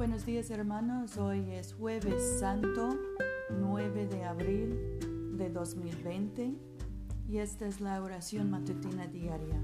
Buenos 0.00 0.24
días 0.24 0.50
hermanos, 0.50 1.18
hoy 1.18 1.52
es 1.52 1.74
jueves 1.74 2.40
santo 2.40 2.98
9 3.50 4.06
de 4.06 4.24
abril 4.24 4.98
de 5.36 5.50
2020 5.50 6.54
y 7.28 7.36
esta 7.36 7.66
es 7.66 7.82
la 7.82 8.02
oración 8.02 8.50
matutina 8.50 9.08
diaria. 9.08 9.62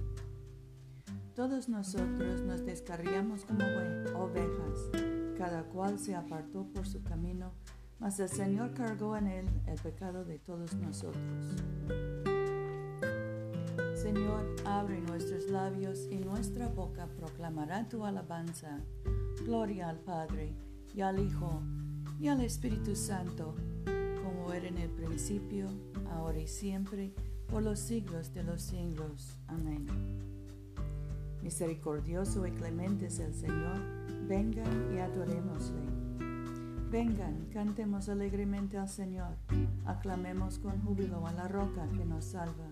Todos 1.34 1.70
nosotros 1.70 2.42
nos 2.42 2.66
descarriamos 2.66 3.46
como 3.46 3.64
ovejas, 4.14 4.90
cada 5.38 5.62
cual 5.62 5.98
se 5.98 6.14
apartó 6.14 6.66
por 6.66 6.86
su 6.86 7.02
camino, 7.02 7.52
mas 7.98 8.20
el 8.20 8.28
Señor 8.28 8.74
cargó 8.74 9.16
en 9.16 9.28
él 9.28 9.46
el 9.66 9.80
pecado 9.80 10.26
de 10.26 10.38
todos 10.38 10.74
nosotros. 10.74 11.56
Señor, 13.94 14.44
abre 14.66 15.00
nuestros 15.00 15.48
labios 15.48 16.06
y 16.10 16.18
nuestra 16.18 16.68
boca 16.68 17.06
proclamará 17.16 17.88
tu 17.88 18.04
alabanza. 18.04 18.82
Gloria 19.44 19.88
al 19.90 20.00
Padre, 20.00 20.54
y 20.94 21.02
al 21.02 21.18
Hijo, 21.20 21.62
y 22.18 22.28
al 22.28 22.40
Espíritu 22.40 22.96
Santo, 22.96 23.54
como 24.22 24.52
era 24.52 24.66
en 24.66 24.78
el 24.78 24.90
principio, 24.90 25.68
ahora 26.10 26.38
y 26.38 26.48
siempre, 26.48 27.12
por 27.46 27.62
los 27.62 27.78
siglos 27.78 28.32
de 28.32 28.42
los 28.42 28.62
siglos. 28.62 29.38
Amén. 29.46 29.86
Misericordioso 31.42 32.46
y 32.46 32.50
clemente 32.50 33.06
es 33.06 33.20
el 33.20 33.34
Señor, 33.34 33.78
vengan 34.26 34.92
y 34.94 34.98
adorémosle. 34.98 35.82
Vengan, 36.90 37.46
cantemos 37.52 38.08
alegremente 38.08 38.78
al 38.78 38.88
Señor, 38.88 39.36
aclamemos 39.84 40.58
con 40.58 40.80
júbilo 40.82 41.26
a 41.26 41.32
la 41.32 41.46
roca 41.46 41.88
que 41.90 42.04
nos 42.04 42.24
salva. 42.24 42.70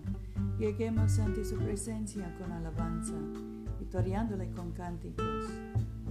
Lleguemos 0.57 1.19
ante 1.19 1.45
su 1.45 1.57
presencia 1.57 2.35
con 2.39 2.51
alabanza, 2.51 3.13
victoriándole 3.79 4.49
con 4.51 4.71
cánticos, 4.71 5.51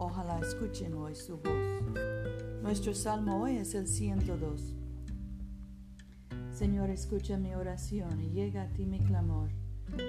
Ojalá 0.00 0.38
escuchen 0.38 0.94
hoy 0.94 1.16
su 1.16 1.38
voz. 1.38 1.82
Nuestro 2.62 2.94
salmo 2.94 3.42
hoy 3.42 3.56
es 3.56 3.74
el 3.74 3.88
102. 3.88 4.74
Señor, 6.52 6.90
escucha 6.90 7.36
mi 7.36 7.54
oración 7.54 8.20
y 8.20 8.30
llega 8.30 8.62
a 8.62 8.68
ti 8.68 8.86
mi 8.86 9.00
clamor. 9.00 9.50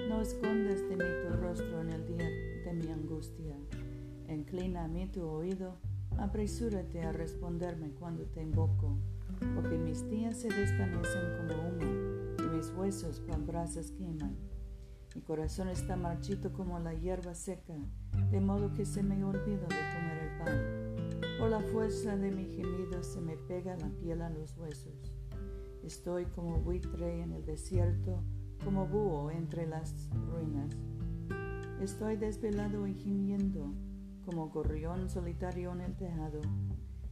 No 0.08 0.20
escondas 0.20 0.80
de 0.88 0.96
mí 0.96 1.04
tu 1.22 1.36
rostro 1.36 1.80
en 1.80 1.90
el 1.90 2.06
día 2.06 2.28
de 2.64 2.72
mi 2.72 2.92
angustia. 2.92 3.56
Inclina 4.28 4.84
a 4.84 4.88
mí 4.88 5.08
tu 5.08 5.26
oído, 5.26 5.76
apresúrate 6.18 7.02
a 7.02 7.10
responderme 7.10 7.90
cuando 7.90 8.26
te 8.26 8.42
invoco, 8.42 8.96
porque 9.56 9.76
mis 9.76 10.08
días 10.08 10.36
se 10.36 10.48
desvanecen 10.48 11.36
como 11.36 11.68
humo 11.68 12.20
mis 12.50 12.70
huesos 12.76 13.20
con 13.20 13.46
brasas 13.46 13.92
queman. 13.92 14.36
Mi 15.14 15.22
corazón 15.22 15.68
está 15.68 15.96
marchito 15.96 16.52
como 16.52 16.78
la 16.78 16.94
hierba 16.94 17.34
seca, 17.34 17.74
de 18.30 18.40
modo 18.40 18.72
que 18.74 18.84
se 18.84 19.02
me 19.02 19.24
olvida 19.24 19.66
de 19.66 19.94
comer 19.94 20.18
el 20.22 20.38
pan. 20.38 21.38
Por 21.38 21.50
la 21.50 21.60
fuerza 21.60 22.16
de 22.16 22.30
mi 22.30 22.44
gemido 22.46 23.02
se 23.02 23.20
me 23.20 23.36
pega 23.36 23.76
la 23.76 23.88
piel 23.88 24.22
a 24.22 24.30
los 24.30 24.56
huesos. 24.56 25.12
Estoy 25.82 26.26
como 26.26 26.58
buitre 26.58 27.22
en 27.22 27.32
el 27.32 27.44
desierto, 27.44 28.22
como 28.64 28.86
búho 28.86 29.30
entre 29.30 29.66
las 29.66 30.08
ruinas. 30.30 30.76
Estoy 31.80 32.16
desvelado 32.16 32.86
y 32.86 32.94
gimiendo, 32.94 33.72
como 34.24 34.50
gorrión 34.50 35.08
solitario 35.08 35.72
en 35.72 35.80
el 35.80 35.96
tejado. 35.96 36.40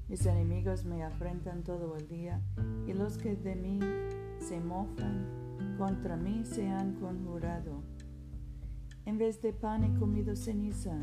Mis 0.09 0.25
enemigos 0.27 0.85
me 0.85 1.03
afrentan 1.03 1.65
todo 1.65 1.97
el 1.97 2.07
día, 2.07 2.43
y 2.87 2.93
los 2.93 3.19
que 3.19 3.35
de 3.35 3.57
mí 3.57 3.81
se 4.39 4.61
mofan, 4.61 5.27
contra 5.79 6.17
mí 6.17 6.45
se 6.45 6.69
han 6.69 6.95
conjurado. 6.95 7.83
En 9.09 9.17
vez 9.17 9.41
de 9.41 9.55
pan 9.55 9.85
he 9.85 9.99
comido 9.99 10.37
ceniza 10.37 10.95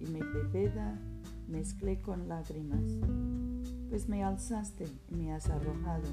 y 0.00 0.06
mi 0.06 0.20
bebida 0.20 0.98
mezclé 1.46 2.00
con 2.00 2.26
lágrimas, 2.26 2.82
pues 3.90 4.08
me 4.08 4.24
alzaste 4.24 4.86
y 5.10 5.16
me 5.16 5.34
has 5.34 5.50
arrojado 5.50 6.08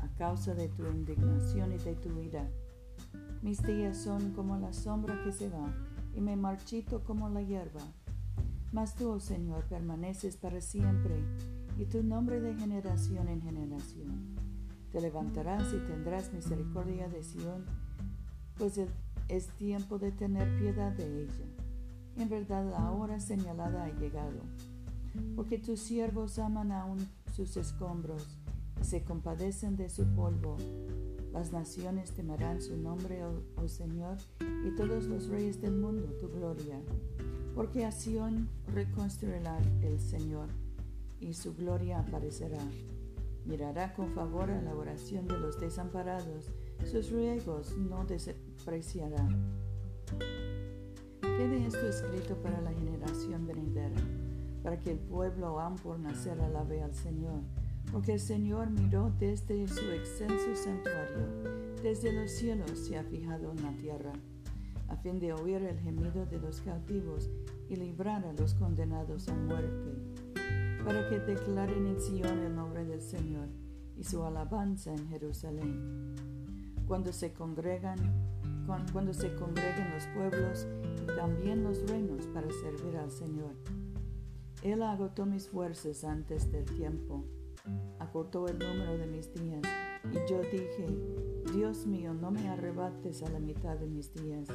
a 0.00 0.06
causa 0.16 0.54
de 0.54 0.68
tu 0.68 0.86
indignación 0.86 1.72
y 1.72 1.78
de 1.78 1.96
tu 1.96 2.20
ira. 2.20 2.48
Mis 3.42 3.60
días 3.64 3.98
son 3.98 4.30
como 4.30 4.58
la 4.58 4.72
sombra 4.72 5.20
que 5.24 5.32
se 5.32 5.48
va 5.48 5.74
y 6.14 6.20
me 6.20 6.36
marchito 6.36 7.02
como 7.02 7.28
la 7.30 7.42
hierba. 7.42 7.82
Mas 8.70 8.94
tú, 8.94 9.08
oh 9.08 9.18
Señor, 9.18 9.64
permaneces 9.64 10.36
para 10.36 10.60
siempre 10.60 11.16
y 11.76 11.86
tu 11.86 12.04
nombre 12.04 12.40
de 12.40 12.54
generación 12.54 13.26
en 13.26 13.42
generación. 13.42 14.36
Te 14.92 15.00
levantarás 15.00 15.66
y 15.74 15.78
tendrás 15.78 16.32
misericordia 16.32 17.08
de 17.08 17.24
Sión, 17.24 17.64
pues 18.56 18.76
es 19.28 19.48
tiempo 19.56 19.98
de 19.98 20.12
tener 20.12 20.58
piedad 20.58 20.92
de 20.92 21.22
ella. 21.22 21.44
En 22.16 22.28
verdad 22.28 22.68
la 22.70 22.90
hora 22.92 23.20
señalada 23.20 23.84
ha 23.84 23.92
llegado, 23.92 24.40
porque 25.34 25.58
tus 25.58 25.80
siervos 25.80 26.38
aman 26.38 26.72
aún 26.72 26.98
sus 27.34 27.56
escombros 27.56 28.38
y 28.80 28.84
se 28.84 29.02
compadecen 29.02 29.76
de 29.76 29.88
su 29.90 30.04
polvo. 30.14 30.56
Las 31.32 31.52
naciones 31.52 32.12
temerán 32.12 32.62
su 32.62 32.76
nombre, 32.76 33.22
oh, 33.24 33.42
oh 33.56 33.68
Señor, 33.68 34.16
y 34.66 34.74
todos 34.74 35.04
los 35.04 35.28
reyes 35.28 35.60
del 35.60 35.76
mundo 35.76 36.06
tu 36.18 36.28
gloria, 36.30 36.80
porque 37.54 37.84
a 37.84 37.92
Sión 37.92 38.48
reconstruirá 38.72 39.58
el 39.82 40.00
Señor, 40.00 40.48
y 41.20 41.34
su 41.34 41.54
gloria 41.54 41.98
aparecerá. 41.98 42.60
Mirará 43.46 43.94
con 43.94 44.10
favor 44.10 44.50
a 44.50 44.60
la 44.60 44.74
oración 44.74 45.28
de 45.28 45.38
los 45.38 45.60
desamparados, 45.60 46.50
sus 46.84 47.12
ruegos 47.12 47.76
no 47.78 48.04
despreciará. 48.04 49.28
Quede 51.20 51.66
esto 51.66 51.86
escrito 51.86 52.34
para 52.42 52.60
la 52.60 52.72
generación 52.72 53.46
venidera, 53.46 54.00
para 54.64 54.80
que 54.80 54.90
el 54.90 54.98
pueblo 54.98 55.60
aún 55.60 55.76
por 55.76 55.96
nacer 56.00 56.40
alabe 56.40 56.82
al 56.82 56.94
Señor, 56.96 57.40
porque 57.92 58.14
el 58.14 58.20
Señor 58.20 58.68
miró 58.70 59.12
desde 59.20 59.68
su 59.68 59.92
extenso 59.92 60.56
santuario, 60.56 61.28
desde 61.84 62.12
los 62.12 62.32
cielos 62.32 62.76
se 62.80 62.98
ha 62.98 63.04
fijado 63.04 63.52
en 63.52 63.62
la 63.62 63.72
tierra, 63.76 64.12
a 64.88 64.96
fin 64.96 65.20
de 65.20 65.32
oír 65.32 65.62
el 65.62 65.78
gemido 65.78 66.26
de 66.26 66.40
los 66.40 66.60
cautivos 66.62 67.30
y 67.68 67.76
librar 67.76 68.24
a 68.24 68.32
los 68.32 68.54
condenados 68.54 69.28
a 69.28 69.34
muerte 69.34 70.15
para 70.86 71.08
que 71.08 71.18
declaren 71.18 71.84
en 71.88 72.00
Sion 72.00 72.38
el 72.44 72.54
nombre 72.54 72.84
del 72.84 73.00
Señor 73.00 73.48
y 73.96 74.04
su 74.04 74.22
alabanza 74.22 74.94
en 74.94 75.08
Jerusalén. 75.08 76.14
Cuando 76.86 77.12
se 77.12 77.32
congregan, 77.32 77.98
cuando 78.92 79.12
se 79.12 79.34
congreguen 79.34 79.90
los 79.92 80.06
pueblos 80.14 80.68
y 81.02 81.06
también 81.16 81.64
los 81.64 81.84
reinos 81.90 82.28
para 82.28 82.48
servir 82.50 82.96
al 82.98 83.10
Señor. 83.10 83.56
Él 84.62 84.80
agotó 84.80 85.26
mis 85.26 85.48
fuerzas 85.48 86.04
antes 86.04 86.52
del 86.52 86.64
tiempo, 86.64 87.24
acortó 87.98 88.46
el 88.46 88.56
número 88.56 88.96
de 88.96 89.06
mis 89.08 89.34
días, 89.34 89.62
y 90.12 90.30
yo 90.30 90.40
dije, 90.42 90.86
Dios 91.52 91.84
mío, 91.84 92.14
no 92.14 92.30
me 92.30 92.48
arrebates 92.48 93.24
a 93.24 93.30
la 93.30 93.40
mitad 93.40 93.76
de 93.76 93.88
mis 93.88 94.14
días, 94.14 94.48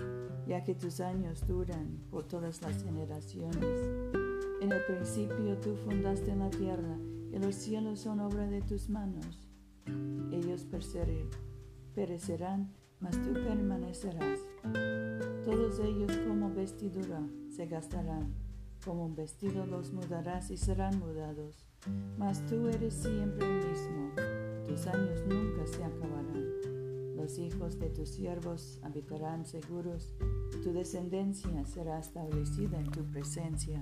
ya 0.48 0.64
que 0.64 0.76
tus 0.76 1.02
años 1.02 1.46
duran 1.46 2.00
por 2.10 2.26
todas 2.26 2.62
las 2.62 2.82
generaciones. 2.84 4.21
En 4.72 4.78
el 4.78 4.86
principio 4.86 5.58
tú 5.58 5.76
fundaste 5.76 6.34
la 6.34 6.50
tierra 6.50 6.98
y 7.34 7.38
los 7.40 7.56
cielos 7.56 8.00
son 8.00 8.22
obra 8.22 8.48
de 8.48 8.62
tus 8.62 8.88
manos. 8.88 9.50
Ellos 10.32 10.66
perecerán, 11.94 12.72
mas 13.02 13.22
tú 13.22 13.34
permanecerás. 13.34 14.40
Todos 15.44 15.78
ellos 15.80 16.16
como 16.26 16.54
vestidura 16.54 17.22
se 17.50 17.66
gastarán, 17.66 18.34
como 18.86 19.08
un 19.08 19.14
vestido 19.14 19.66
los 19.66 19.92
mudarás 19.92 20.50
y 20.52 20.56
serán 20.56 21.00
mudados. 21.00 21.68
Mas 22.18 22.46
tú 22.46 22.70
eres 22.70 22.94
siempre 22.94 23.46
el 23.46 23.68
mismo, 23.68 24.12
tus 24.66 24.88
años 24.88 25.20
nunca 25.28 25.68
se 25.68 25.84
acabarán. 25.84 26.48
Los 27.18 27.38
hijos 27.40 27.78
de 27.78 27.90
tus 27.90 28.08
siervos 28.08 28.80
habitarán 28.84 29.46
seguros, 29.46 30.16
tu 30.64 30.72
descendencia 30.72 31.66
será 31.66 32.00
establecida 32.00 32.80
en 32.80 32.90
tu 32.90 33.04
presencia. 33.12 33.82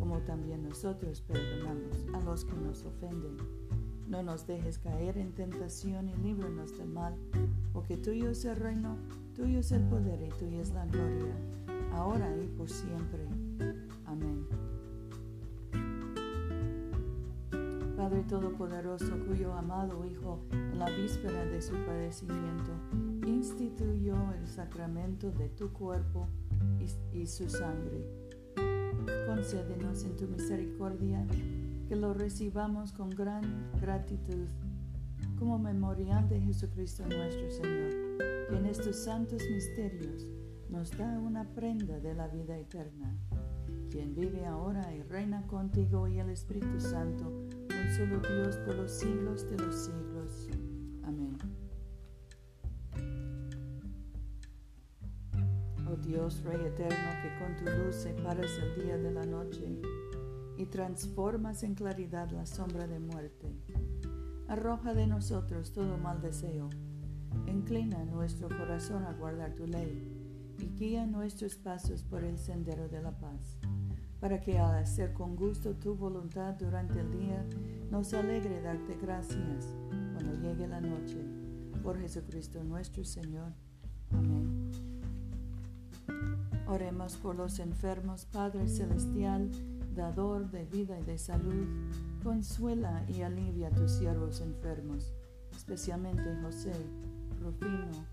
como 0.00 0.18
también 0.22 0.64
nosotros 0.64 1.20
perdonamos 1.20 2.06
a 2.14 2.20
los 2.20 2.44
que 2.44 2.56
nos 2.56 2.82
ofenden. 2.84 3.36
No 4.08 4.24
nos 4.24 4.46
dejes 4.46 4.78
caer 4.78 5.18
en 5.18 5.32
tentación 5.32 6.08
y 6.08 6.16
líbranos 6.16 6.76
del 6.76 6.88
mal, 6.88 7.14
porque 7.72 7.96
tuyo 7.96 8.30
es 8.30 8.44
el 8.44 8.56
reino, 8.56 8.96
tuyo 9.36 9.60
es 9.60 9.70
el 9.70 9.84
poder 9.84 10.20
y 10.22 10.30
tuya 10.30 10.62
es 10.62 10.72
la 10.72 10.86
gloria, 10.86 11.32
ahora 11.92 12.34
y 12.36 12.48
por 12.48 12.68
siempre. 12.68 13.24
Amén. 14.06 14.46
Padre 17.96 18.22
Todopoderoso, 18.22 19.18
cuyo 19.28 19.52
amado 19.52 20.04
Hijo, 20.06 20.40
en 20.50 20.78
la 20.78 20.86
víspera 20.86 21.44
de 21.44 21.60
su 21.60 21.74
padecimiento, 21.84 22.72
instituyó 23.26 24.16
el 24.32 24.48
sacramento 24.48 25.30
de 25.30 25.50
tu 25.50 25.70
cuerpo 25.72 26.26
y, 27.12 27.26
su 27.26 27.48
sangre. 27.48 28.19
Concédenos 29.40 30.04
en 30.04 30.16
tu 30.18 30.26
misericordia 30.26 31.26
que 31.88 31.96
lo 31.96 32.12
recibamos 32.12 32.92
con 32.92 33.08
gran 33.08 33.70
gratitud 33.80 34.46
como 35.38 35.58
memorial 35.58 36.28
de 36.28 36.42
Jesucristo 36.42 37.04
nuestro 37.06 37.50
Señor, 37.50 38.18
que 38.50 38.56
en 38.58 38.66
estos 38.66 38.96
santos 38.96 39.42
misterios 39.50 40.26
nos 40.68 40.90
da 40.90 41.18
una 41.18 41.48
prenda 41.54 41.98
de 42.00 42.14
la 42.14 42.28
vida 42.28 42.58
eterna, 42.58 43.16
quien 43.90 44.14
vive 44.14 44.44
ahora 44.44 44.94
y 44.94 45.00
reina 45.04 45.46
contigo 45.46 46.06
y 46.06 46.18
el 46.18 46.28
Espíritu 46.28 46.78
Santo, 46.78 47.32
solo 47.96 48.20
Dios 48.20 48.58
por 48.58 48.74
los 48.74 48.90
siglos 48.90 49.48
de 49.48 49.56
los 49.56 49.74
siglos. 49.74 50.48
Amén. 51.02 51.38
Dios, 56.10 56.42
Rey 56.42 56.66
eterno, 56.66 56.96
que 57.22 57.38
con 57.38 57.56
tu 57.56 57.64
luz 57.64 57.94
separas 57.94 58.50
el 58.58 58.82
día 58.82 58.98
de 58.98 59.12
la 59.12 59.24
noche 59.24 59.80
y 60.56 60.66
transformas 60.66 61.62
en 61.62 61.76
claridad 61.76 62.28
la 62.30 62.46
sombra 62.46 62.88
de 62.88 62.98
muerte, 62.98 63.54
arroja 64.48 64.92
de 64.92 65.06
nosotros 65.06 65.72
todo 65.72 65.98
mal 65.98 66.20
deseo. 66.20 66.68
Inclina 67.46 68.04
nuestro 68.04 68.48
corazón 68.48 69.04
a 69.04 69.12
guardar 69.12 69.54
tu 69.54 69.68
ley 69.68 70.02
y 70.58 70.66
guía 70.76 71.06
nuestros 71.06 71.54
pasos 71.54 72.02
por 72.02 72.24
el 72.24 72.38
sendero 72.38 72.88
de 72.88 73.02
la 73.02 73.16
paz 73.16 73.56
para 74.18 74.40
que 74.40 74.58
al 74.58 74.78
hacer 74.78 75.14
con 75.14 75.36
gusto 75.36 75.76
tu 75.76 75.94
voluntad 75.94 76.54
durante 76.54 77.00
el 77.00 77.10
día, 77.10 77.46
nos 77.88 78.12
alegre 78.14 78.60
darte 78.60 78.98
gracias 79.00 79.74
cuando 80.12 80.34
llegue 80.42 80.66
la 80.66 80.80
noche. 80.80 81.24
Por 81.84 81.98
Jesucristo 81.98 82.62
nuestro 82.62 83.02
Señor. 83.02 83.54
Amén. 84.10 84.59
Oremos 86.70 87.16
por 87.16 87.34
los 87.34 87.58
enfermos, 87.58 88.26
Padre 88.26 88.68
Celestial, 88.68 89.50
dador 89.92 90.52
de 90.52 90.64
vida 90.66 91.00
y 91.00 91.02
de 91.02 91.18
salud, 91.18 91.66
consuela 92.22 93.04
y 93.08 93.22
alivia 93.22 93.68
a 93.68 93.70
tus 93.72 93.90
siervos 93.90 94.40
enfermos, 94.40 95.12
especialmente 95.50 96.22
José, 96.40 96.72
Rufino, 97.42 98.06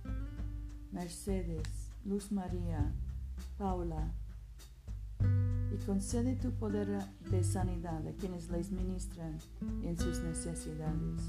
Mercedes, 0.92 1.92
Luz 2.04 2.31
María, 2.31 2.92
Paula, 3.59 4.12
y 5.71 5.86
concede 5.86 6.36
tu 6.36 6.50
poder 6.50 6.88
de 7.30 7.44
sanidad 7.44 8.07
a 8.07 8.12
quienes 8.13 8.50
les 8.50 8.71
ministran 8.71 9.38
en 9.83 9.95
sus 10.00 10.19
necesidades. 10.21 11.21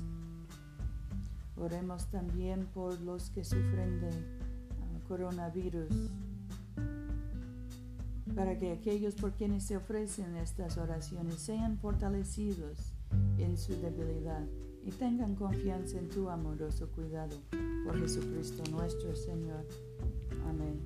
Oremos 1.58 2.06
también 2.06 2.64
por 2.72 2.98
los 3.02 3.28
que 3.28 3.44
sufren 3.44 4.00
de 4.00 4.08
ah, 4.08 5.00
coronavirus, 5.06 5.92
para 8.38 8.56
que 8.56 8.70
aquellos 8.70 9.17
por 9.17 9.32
quienes 9.32 9.64
se 9.64 9.76
ofrecen 9.76 10.37
estas 10.37 10.79
oraciones 10.79 11.35
sean 11.40 11.76
fortalecidos 11.76 12.94
en 13.37 13.56
su 13.58 13.73
debilidad 13.81 14.46
y 14.85 14.93
tengan 14.93 15.35
confianza 15.35 15.99
en 15.99 16.08
tu 16.08 16.31
amoroso 16.31 16.88
cuidado 16.93 17.37
por 17.85 17.99
Jesucristo 17.99 18.62
nuestro 18.70 19.17
Señor. 19.17 19.67
Amén. 20.49 20.79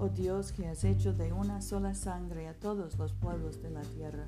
Oh 0.00 0.08
Dios 0.08 0.50
que 0.50 0.66
has 0.66 0.82
hecho 0.82 1.12
de 1.12 1.32
una 1.32 1.62
sola 1.62 1.94
sangre 1.94 2.48
a 2.48 2.58
todos 2.58 2.98
los 2.98 3.12
pueblos 3.12 3.62
de 3.62 3.70
la 3.70 3.82
tierra, 3.82 4.26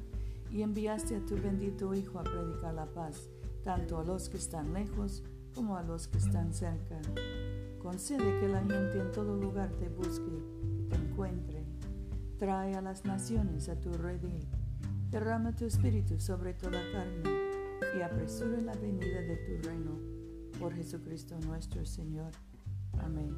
y 0.52 0.62
enviaste 0.62 1.16
a 1.16 1.26
tu 1.26 1.34
bendito 1.34 1.92
Hijo 1.92 2.20
a 2.20 2.22
predicar 2.22 2.74
la 2.74 2.86
paz, 2.86 3.28
tanto 3.64 3.98
a 3.98 4.04
los 4.04 4.28
que 4.28 4.36
están 4.36 4.72
lejos 4.72 5.24
como 5.56 5.76
a 5.76 5.82
los 5.82 6.06
que 6.06 6.18
están 6.18 6.54
cerca. 6.54 7.00
Concede 7.82 8.38
que 8.38 8.48
la 8.48 8.60
gente 8.60 9.00
en 9.00 9.10
todo 9.10 9.36
lugar 9.36 9.72
te 9.72 9.88
busque 9.88 10.30
y 10.78 10.88
te 10.88 10.94
encuentre. 10.94 11.51
Trae 12.42 12.74
a 12.74 12.80
las 12.80 13.04
naciones 13.04 13.68
a 13.68 13.76
tu 13.76 13.92
redil. 13.92 14.44
Derrama 15.12 15.54
tu 15.54 15.64
espíritu 15.64 16.18
sobre 16.18 16.54
toda 16.54 16.80
carne 16.90 17.22
y 17.96 18.02
apresura 18.02 18.60
la 18.60 18.74
venida 18.74 19.20
de 19.20 19.36
tu 19.36 19.68
reino. 19.68 19.96
Por 20.58 20.74
Jesucristo 20.74 21.38
nuestro 21.46 21.86
Señor. 21.86 22.32
Amén. 22.98 23.32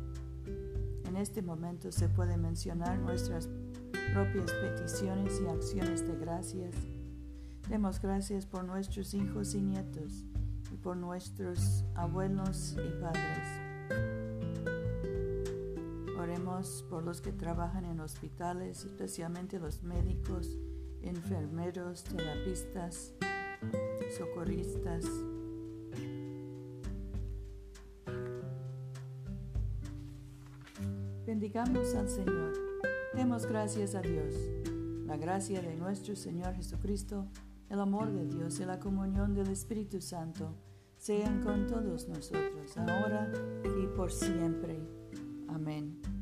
En 1.06 1.18
este 1.18 1.42
momento 1.42 1.92
se 1.92 2.08
pueden 2.08 2.40
mencionar 2.40 2.98
nuestras 2.98 3.50
propias 4.14 4.50
peticiones 4.50 5.38
y 5.38 5.48
acciones 5.48 6.08
de 6.08 6.16
gracias. 6.16 6.74
Demos 7.68 8.00
gracias 8.00 8.46
por 8.46 8.64
nuestros 8.64 9.12
hijos 9.12 9.54
y 9.54 9.60
nietos 9.60 10.24
y 10.72 10.78
por 10.78 10.96
nuestros 10.96 11.84
abuelos 11.94 12.74
y 12.78 13.02
padres. 13.02 13.63
Por 16.88 17.02
los 17.02 17.20
que 17.20 17.32
trabajan 17.32 17.84
en 17.84 17.98
hospitales, 17.98 18.84
especialmente 18.84 19.58
los 19.58 19.82
médicos, 19.82 20.56
enfermeros, 21.02 22.04
terapistas, 22.04 23.12
socorristas, 24.16 25.05
Bendigamos 31.26 31.93
al 31.96 32.08
Señor. 32.08 32.52
Demos 33.14 33.46
gracias 33.46 33.96
a 33.96 34.00
Dios. 34.02 34.34
La 35.06 35.17
gracia 35.17 35.60
de 35.60 35.74
nuestro 35.74 36.14
Señor 36.14 36.55
Jesucristo, 36.55 37.26
el 37.69 37.81
amor 37.81 38.12
de 38.12 38.26
Dios 38.26 38.60
y 38.60 38.64
la 38.64 38.79
comunión 38.79 39.34
del 39.34 39.48
Espíritu 39.48 40.00
Santo 40.00 40.55
sean 40.98 41.43
con 41.43 41.67
todos 41.67 42.08
nosotros, 42.08 42.76
ahora 42.76 43.32
y 43.64 43.86
por 43.96 44.12
siempre. 44.12 44.79
Amén. 45.48 46.13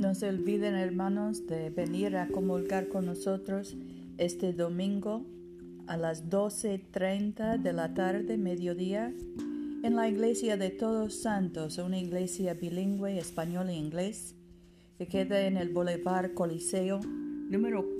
No 0.00 0.14
se 0.14 0.28
olviden, 0.28 0.74
hermanos, 0.74 1.46
de 1.46 1.70
venir 1.70 2.16
a 2.16 2.26
comulgar 2.28 2.88
con 2.88 3.06
nosotros 3.06 3.76
este 4.18 4.52
domingo 4.52 5.24
a 5.86 5.96
las 5.96 6.28
12.30 6.28 7.60
de 7.60 7.72
la 7.72 7.94
tarde, 7.94 8.36
mediodía, 8.38 9.14
en 9.82 9.96
la 9.96 10.08
iglesia 10.08 10.56
de 10.56 10.70
Todos 10.70 11.14
Santos, 11.14 11.78
una 11.78 11.98
iglesia 11.98 12.54
bilingüe 12.54 13.18
español 13.18 13.68
e 13.68 13.74
inglés, 13.74 14.34
que 14.98 15.06
queda 15.06 15.46
en 15.46 15.56
el 15.56 15.68
Boulevard 15.68 16.34
Coliseo, 16.34 17.00
número 17.48 17.99